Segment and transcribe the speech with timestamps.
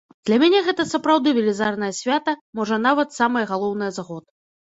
[0.27, 4.25] Для мяне гэта сапраўды велізарнае свята, можа нават самае галоўнае за год.